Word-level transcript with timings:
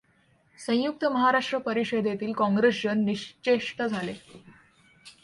संयुक्त 0.59 1.05
महाराष्ट्र 1.05 1.57
परिषदेतील 1.57 2.31
काँग्रेसजन 2.33 3.03
निश्चेष्ट 3.05 3.81
झाले. 3.83 4.13